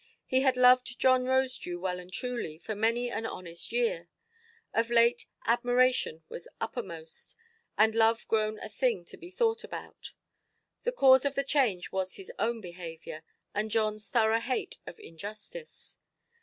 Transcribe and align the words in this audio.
He 0.25 0.41
had 0.41 0.57
loved 0.57 0.97
John 0.99 1.25
Rosedew 1.25 1.79
well 1.79 1.99
and 1.99 2.11
truly 2.11 2.57
for 2.57 2.73
many 2.73 3.11
an 3.11 3.27
honest 3.27 3.71
year; 3.71 4.09
of 4.73 4.89
late, 4.89 5.27
admiration 5.45 6.23
was 6.27 6.47
uppermost, 6.59 7.35
and 7.77 7.93
love 7.93 8.27
grown 8.27 8.57
a 8.61 8.67
thing 8.67 9.05
to 9.05 9.17
be 9.17 9.29
thought 9.29 9.63
about. 9.63 10.13
The 10.81 10.91
cause 10.91 11.23
of 11.23 11.35
the 11.35 11.43
change 11.43 11.91
was 11.91 12.15
his 12.15 12.31
own 12.39 12.61
behaviour, 12.61 13.23
and 13.53 13.69
Johnʼs 13.69 14.09
thorough 14.09 14.39
hate 14.39 14.79
of 14.87 14.99
injustice. 14.99 15.99